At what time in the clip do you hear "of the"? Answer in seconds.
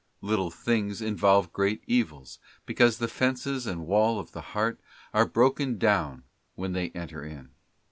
4.17-4.41